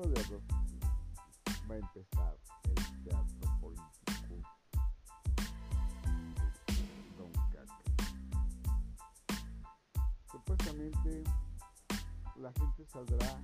[0.00, 0.40] De otro
[1.70, 2.74] va a empezar el
[3.04, 4.34] teatro político
[7.18, 7.84] Don Caca.
[10.32, 11.22] Supuestamente
[12.36, 13.42] la gente saldrá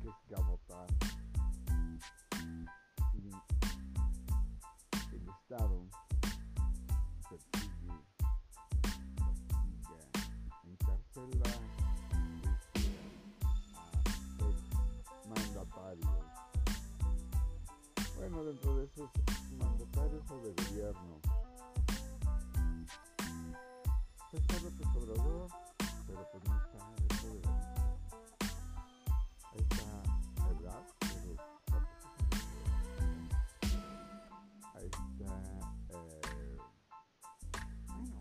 [0.00, 0.86] que es a votar
[3.12, 3.30] si
[5.16, 5.78] el Estado
[7.28, 7.98] persigue,
[9.16, 10.00] castiga,
[10.64, 11.50] encarcela
[18.30, 19.10] Bueno, dentro de esos
[19.58, 21.20] mandatarios o de gobierno,
[24.30, 25.48] pues López Obrador,
[26.06, 27.82] pero pues no está dentro de la lista.
[29.50, 29.84] Ahí está
[30.48, 31.30] Ebrard, pero
[34.74, 35.32] Ahí está,
[35.88, 36.58] eh,
[37.88, 38.18] bueno,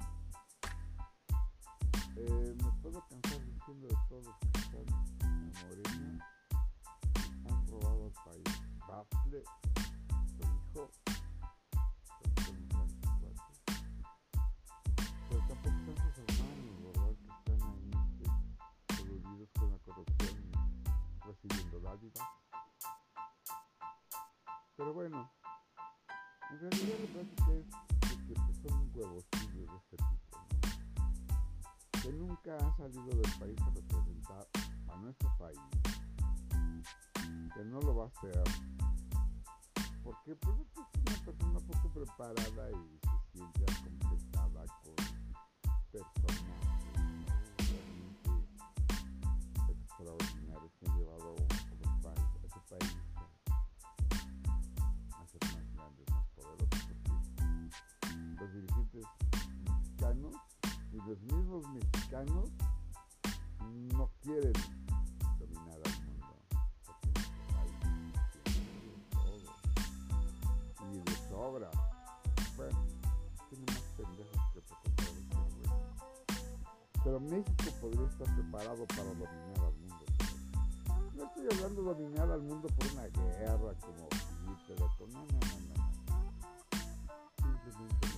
[2.15, 4.87] eh, me puedo cansar diciendo de todos que están
[5.21, 6.25] en Morena,
[7.45, 8.55] han robado al país.
[8.87, 9.43] Bastle,
[24.79, 25.29] Pero bueno,
[26.51, 30.37] en realidad la práctica es que son huevosillos de este tipo,
[30.95, 32.01] ¿no?
[32.01, 34.47] Que nunca ha salido del país a representar
[34.87, 35.59] a nuestro país.
[37.53, 38.41] Que no lo va a hacer.
[40.01, 43.08] Porque pues, es una persona poco preparada y
[61.67, 62.49] mexicanos
[63.95, 64.53] no quieren
[65.37, 66.27] dominar al mundo,
[66.85, 67.09] porque
[67.53, 67.75] país
[68.43, 69.47] tiene todo
[70.91, 71.69] y de sobra.
[72.55, 72.79] Bueno,
[73.49, 75.75] tiene más pendejos que preconcebos, pero bueno.
[77.03, 80.05] Pero México podría estar preparado para dominar al mundo.
[81.15, 84.07] No estoy hablando de dominar al mundo por una guerra como
[84.49, 85.77] Hitler no, no, no, no.
[87.37, 88.08] Simplemente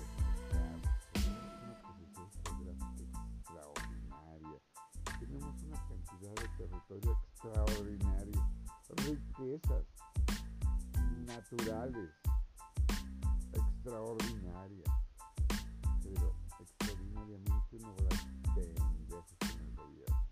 [6.34, 8.48] cantidad de territorio extraordinario,
[8.90, 9.86] riquezas
[11.26, 12.10] naturales
[13.54, 14.90] extraordinarias,
[16.04, 18.10] pero extraordinariamente bola
[18.56, 20.26] de pendejos en el gobierno.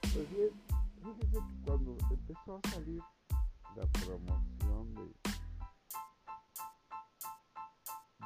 [0.00, 0.52] Pues que
[1.64, 3.02] cuando empezó a salir
[3.76, 5.12] la promoción de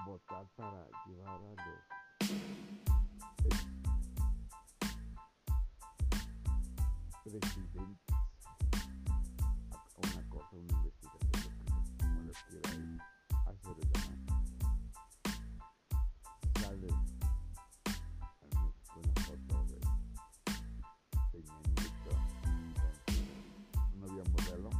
[0.04, 1.95] votar para llevar a los
[7.36, 7.48] a
[9.94, 13.00] a una cosa, una investigación, que, como lo quiera él
[13.46, 14.18] hacer llamar.
[16.60, 16.88] Sale
[18.42, 19.78] al México una foto de
[21.32, 22.12] Peña Nieto
[22.74, 24.70] con su novia modelo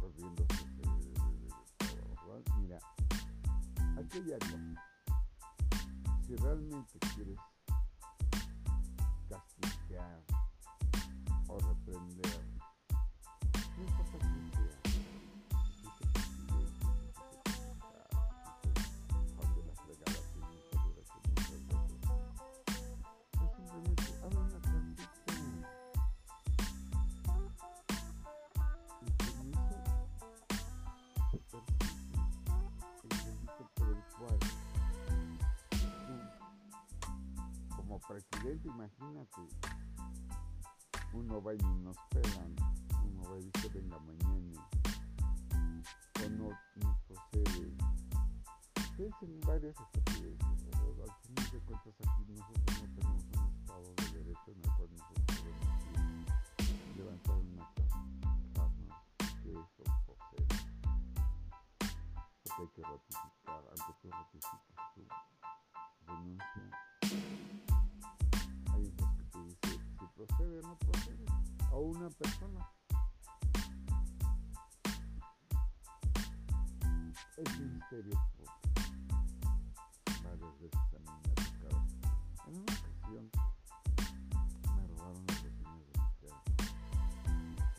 [0.00, 0.84] corriéndose de,
[1.78, 2.42] todo.
[2.58, 2.78] Mira,
[3.98, 4.56] aquí hay algo.
[6.26, 7.38] Si realmente quieres
[38.16, 39.42] presidente, imagínate,
[41.12, 42.56] uno va y nos pelan,
[43.04, 44.68] uno va y dice venga mañana,
[46.24, 47.76] o no, no procede.
[48.96, 54.08] Piensen en varias estupideces, al final de cuentas aquí nosotros no tenemos un estado de
[54.18, 58.94] derecho en el cual nosotros podemos ir, levantar una quejarnos
[59.42, 60.56] que eso procede.
[62.44, 65.02] Porque hay que ratificar, aunque tú ratifiques tu
[66.06, 66.55] renuncia,
[71.76, 72.72] o una persona.
[77.36, 78.60] El Ministerio Público.
[80.24, 81.78] Varias veces a mí me ha tocado.
[82.46, 83.24] En una ocasión
[84.74, 86.40] me robaron las bocinas de mi casa.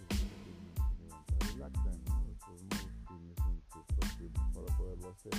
[0.09, 2.23] Y levantar el acta, ¿no?
[2.27, 2.69] Después no
[3.07, 5.35] tienes un cierto tiempo para poderlo hacer.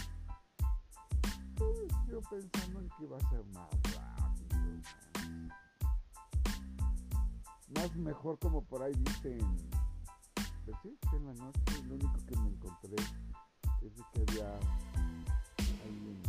[1.55, 3.88] Pues yo pensando en que iba a ser más
[7.79, 9.39] más mejor como por ahí dicen.
[10.65, 12.97] Pues sí, en la noche lo único que me encontré
[13.83, 15.17] es de que había ahí
[15.87, 16.23] en,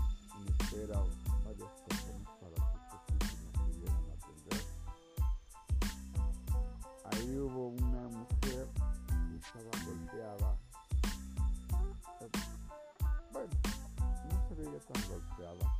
[0.60, 1.04] espera
[1.44, 2.56] varias personas para
[3.06, 4.62] que pues, me pudieran atender.
[7.12, 8.68] Ahí hubo una mujer
[9.07, 10.57] que estaba golpeada.
[13.34, 13.54] Bueno,
[14.30, 15.79] no se veía tan golpeada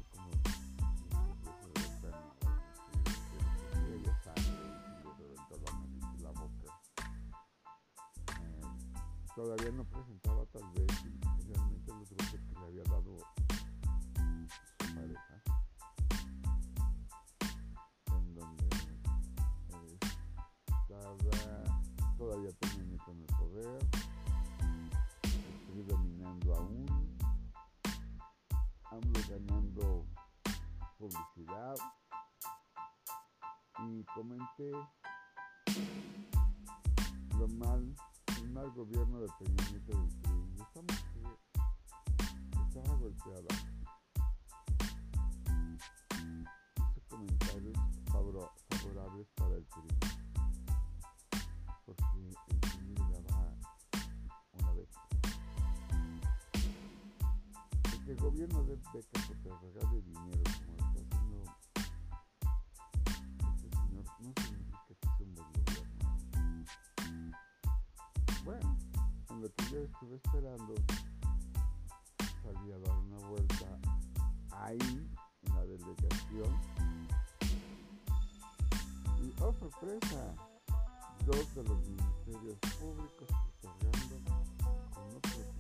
[9.40, 10.86] todavía no presentaba tal vez
[11.48, 13.20] realmente los golpes que le había dado
[14.78, 15.44] su pareja
[18.18, 18.66] en donde
[19.70, 20.00] eh,
[20.68, 21.16] estaba
[22.18, 22.52] todavía
[22.86, 23.88] Nieto en el poder
[25.24, 27.18] estoy dominando aún
[28.92, 30.06] AMLO ganando
[30.98, 31.76] publicidad
[33.88, 34.72] y comenté
[37.38, 37.96] lo mal
[38.50, 39.98] mal gobierno de Peña del PRI
[40.60, 41.38] esta mujer
[42.68, 43.48] estaba golpeada.
[46.78, 47.78] Hizo comentarios
[48.12, 49.88] favor- favorables para el PRI
[51.86, 52.04] porque
[52.48, 53.54] el PRI le daba
[54.54, 55.02] una beca
[57.94, 61.38] el que el gobierno dé becas o te regale dinero como está haciendo
[63.54, 64.49] este señor no significa
[69.40, 70.76] lo que yo estuve esperando,
[72.44, 73.80] salí a dar una vuelta
[74.52, 75.10] ahí,
[75.44, 76.60] en la delegación.
[79.22, 80.36] Y, oh sorpresa,
[81.26, 83.30] dos de los ministerios públicos
[83.62, 84.16] otorgando
[84.94, 85.59] con otro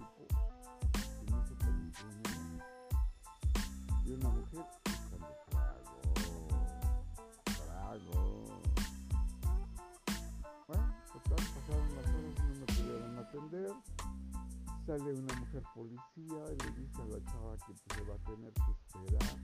[14.89, 18.17] Sale una mujer policía y le dice a la chava que pues, se va a
[18.17, 19.37] tener que esperar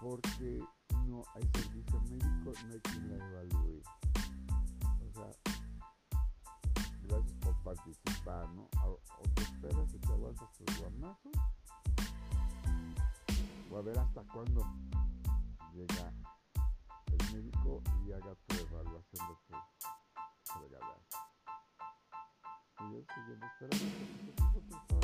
[0.00, 0.64] porque
[1.04, 3.82] no hay servicio médico, no hay quien la evalúe.
[5.00, 5.30] O sea,
[7.02, 8.68] gracias por participar, ¿no?
[8.84, 9.00] O,
[9.34, 11.32] te esperas y te aguantas tus guamazos,
[13.68, 14.64] o a ver hasta cuándo
[15.74, 16.12] llega
[17.08, 19.56] el médico y haga tu evaluación de tus
[22.82, 23.06] fregadas.
[23.16, 25.02] Y yo pues.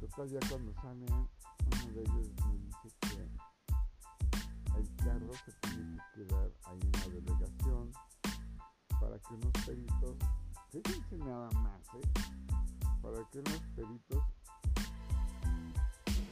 [0.00, 3.16] Total, ya cuando sale, uno de ellos me dice que
[4.78, 7.92] el carro se tiene que quedar ahí en la delegación
[9.00, 10.16] para que unos peritos,
[10.70, 12.00] fíjense nada más, ¿eh?
[13.02, 14.24] Para que unos peritos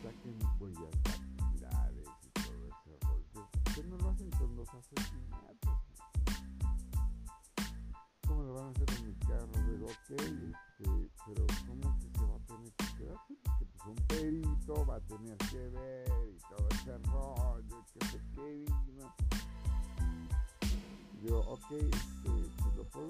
[0.02, 3.48] saquen huellas dactilares y todo ese rollo.
[3.74, 5.77] Que no lo hacen con los asesinatos.
[8.48, 9.70] ¿Cómo lo van a hacer en mi carro?
[9.70, 13.12] Digo, ok, este, pero ¿cómo que se va a tener que?
[13.26, 18.06] Sí, porque pues un perito va a tener que ver y todo ese rollo, que
[18.06, 18.64] se quede.
[18.96, 19.14] ¿no?
[21.20, 22.30] Digo, ok, este,
[22.62, 23.07] pues lo puedo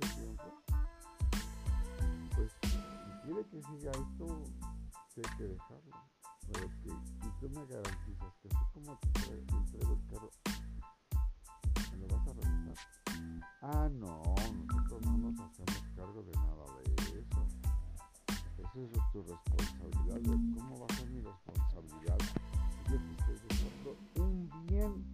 [0.00, 0.36] ese
[2.34, 4.44] pues si quiere que siga esto,
[5.08, 5.96] sí hay que dejarlo.
[6.52, 10.30] Pero que, y tú me garantizas que así como te entrego el carro,
[11.90, 12.76] me lo vas a regresar.
[13.62, 14.22] Ah, no,
[14.66, 17.46] nosotros no nos hacemos cargo de nada de eso.
[18.58, 20.20] Eso es tu responsabilidad.
[20.54, 25.12] ¿Cómo va a ser mi responsabilidad si yo te estoy dejando un bien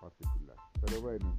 [0.00, 0.56] particular?
[0.80, 1.36] Pero bueno,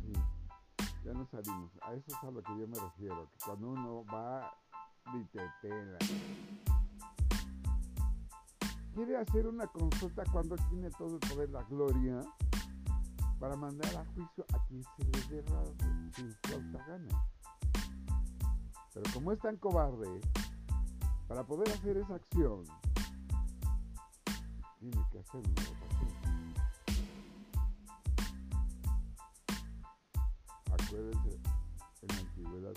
[1.19, 1.71] no salimos.
[1.81, 4.49] A eso es a lo que yo me refiero, que cuando uno va
[5.13, 5.97] y te pela.
[8.93, 12.21] Quiere hacer una consulta cuando tiene todo el poder, la gloria,
[13.39, 15.63] para mandar a juicio a quien se le dé la
[16.15, 17.25] sin flauta gana.
[18.93, 20.21] Pero como es tan cobarde,
[21.27, 22.63] para poder hacer esa acción,
[24.79, 25.41] tiene que hacer
[30.89, 31.11] votación.
[31.19, 31.39] acuérdense
[32.01, 32.73] en la antigüedad,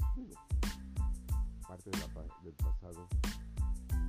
[1.69, 1.91] parte
[2.45, 3.09] del pasado,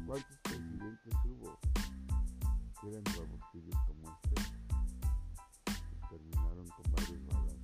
[0.06, 1.60] ¿cuántos presidentes hubo
[2.82, 4.36] que eran robusticios como este?
[6.10, 7.58] Terminaron con varios balas.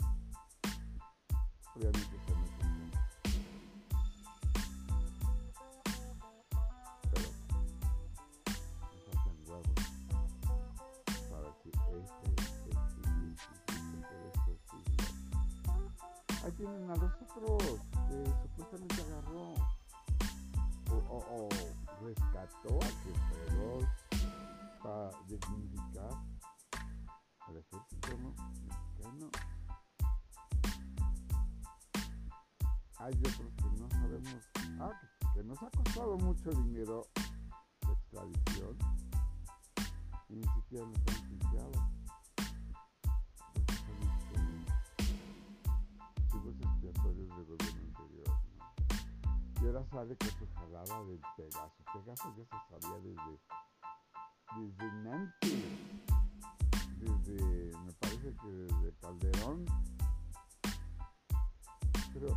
[1.76, 2.19] Obviamente
[16.58, 17.80] Tienen a los otros
[18.10, 19.54] que supuestamente agarró
[20.90, 21.50] o, o,
[22.04, 23.88] rescató a que fueron
[24.84, 26.12] para dignificar
[27.48, 29.30] al ejército mexicano.
[32.98, 35.02] Hay otros que no sabemos, ah,
[35.34, 37.08] que nos ha costado mucho dinero
[37.84, 38.78] la extradición
[40.30, 41.89] y ni siquiera nos han juiciado.
[49.70, 49.72] ¿No?
[49.72, 51.84] Y ahora sale que su jalada del Pegaso.
[51.94, 53.40] Pegaso ya se sabía desde,
[54.58, 55.64] desde Nantes,
[56.98, 59.66] desde, me parece que desde Calderón.
[62.14, 62.28] Pero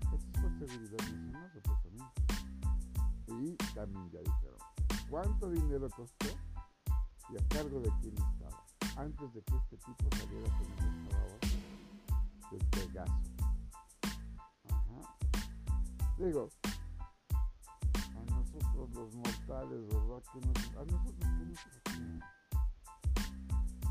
[0.00, 2.22] eso es por seguridad nacional, supuestamente.
[3.28, 4.58] Y también ya dijeron,
[5.08, 6.26] ¿cuánto dinero costó?
[7.30, 8.64] Y a cargo de quién estaba,
[8.96, 11.02] antes de que este tipo saliera con el
[12.50, 13.31] del Pegaso.
[16.18, 16.48] Digo,
[17.94, 20.22] a nosotros los mortales, ¿verdad?
[20.32, 21.58] Que a nosotros que nos.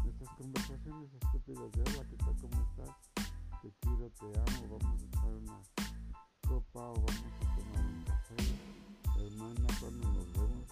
[0.03, 2.35] Nuestras conversaciones estúpidas de hola, ¿qué tal?
[2.41, 2.95] ¿Cómo estás?
[3.61, 5.61] Te quiero, te amo, vamos a echar una
[6.47, 8.35] copa o vamos a tomar un café.
[9.19, 10.67] Hermana, cuando nos vemos,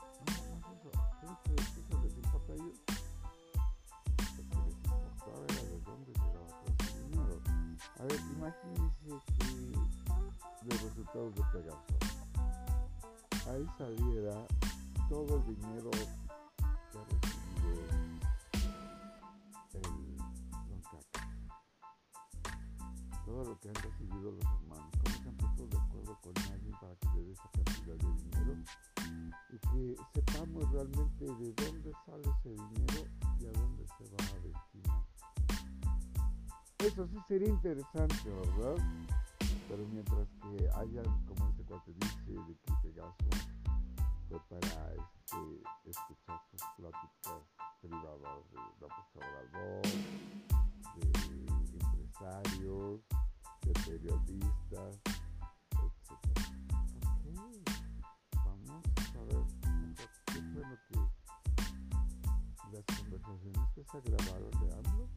[7.16, 7.24] no.
[8.00, 9.99] A ver, imagínense que
[10.66, 11.98] los resultados de Pegaso,
[13.50, 14.46] ahí saliera
[15.10, 15.90] todo el dinero
[16.92, 17.72] que ha recibido
[19.74, 19.82] el
[20.68, 21.24] Don Caca.
[23.26, 26.74] Todo lo que han recibido los hermanos, cómo se han puesto de acuerdo con alguien
[26.80, 28.54] para que le dé esa cantidad de dinero
[29.50, 33.08] y que sepamos realmente de dónde sale ese dinero
[33.40, 35.04] y a dónde se va a destinar.
[36.80, 38.78] Eso sí sería interesante, ¿verdad?
[39.70, 43.30] Pero mientras que haya, como este cuate dice, de que Pegaso
[44.28, 47.44] fue para este, escuchar sus pláticas
[47.80, 49.82] privadas de López Obrador,
[50.96, 51.06] de
[51.86, 53.02] empresarios,
[53.62, 55.00] de periodistas,
[55.72, 56.18] etc.
[57.06, 57.26] Ok,
[58.34, 59.46] vamos a ver
[60.26, 61.20] qué fue lo que
[62.72, 65.10] las conversaciones que se grabaron de AMLO.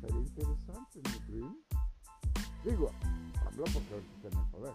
[0.00, 1.63] Sería interesante, ¿no creen?
[2.64, 2.90] Digo,
[3.46, 4.74] AMLO porque ahorita está en el poder.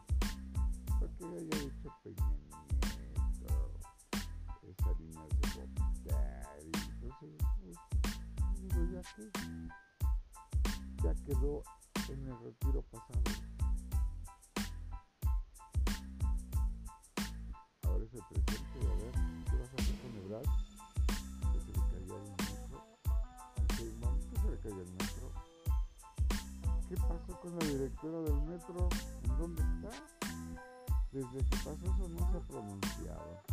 [1.00, 3.55] Porque haya dicho Peña Nieto,
[4.84, 7.77] Salinas de Gortari, entonces, pues,
[8.62, 9.24] digo, ya que
[11.03, 11.63] ya quedó
[12.10, 13.24] en el retiro pasado.
[17.86, 19.13] Ahora es el presente y a ver,
[19.46, 20.50] ¿qué vas a hacer con Ebrard?
[21.53, 22.79] Que se le cayó el metro.
[23.75, 24.99] Sí, vamos, que se cayó el.
[26.89, 28.89] ¿Qué pasó con la directora del metro?
[29.24, 29.91] ¿En dónde está?
[31.12, 33.43] Desde que pasó eso no se ha pronunciado.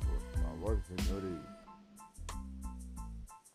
[0.00, 1.38] Por favor, señores.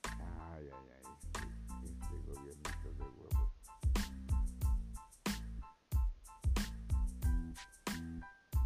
[0.06, 1.44] Ay, ay, ay, este,
[1.88, 3.52] este gobiernito de huevos.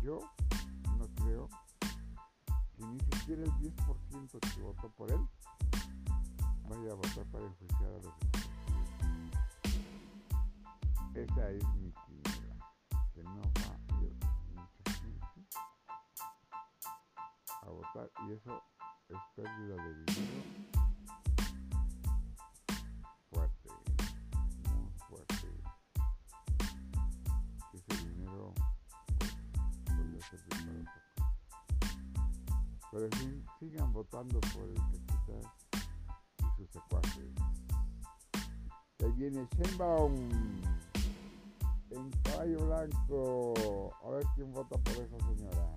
[0.03, 0.40] Yo
[3.31, 5.25] siquiera el 10% que votó por él
[6.67, 9.39] vaya a votar para enjuiciar a los expresidentes.
[11.13, 12.55] Esa es mi quiniela,
[13.13, 14.13] que no va a ir
[14.53, 15.25] mucha gente
[17.61, 18.61] a votar y eso
[19.09, 20.43] es pérdida de dinero
[23.29, 23.69] fuerte,
[24.69, 25.47] muy fuerte.
[27.73, 28.53] Ese dinero
[29.85, 30.60] pues, podría poco.
[32.91, 33.07] Pero
[33.59, 35.53] sigan votando por el Caquitas
[36.39, 37.31] y sus secuaces.
[38.99, 40.29] Ahí viene Sheinbaum
[41.91, 43.93] en caballo blanco.
[44.03, 45.67] A ver quién vota por esa señora.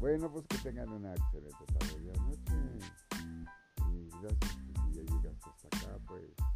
[0.00, 2.88] Bueno, pues que tengan una excelente tarde de noche.
[3.92, 6.53] Y gracias que si ya llegaste hasta acá, pues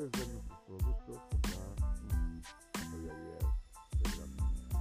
[0.00, 3.44] puedes ver nuestros productos, comprar, nos apoyarías
[3.98, 4.78] de gran manera.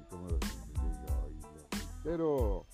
[0.00, 2.65] Y como les digo y les reitero,